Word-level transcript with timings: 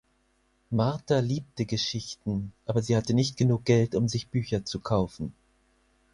Martha 0.71 1.19
liebte 1.19 1.67
Geschichten, 1.67 2.53
aber 2.65 2.81
sie 2.81 2.97
hatte 2.97 3.13
nicht 3.13 3.37
genug 3.37 3.65
Geld, 3.65 3.93
um 3.93 4.07
sich 4.07 4.29
Bücher 4.29 4.65
zu 4.65 4.79
kaufen. 4.79 5.31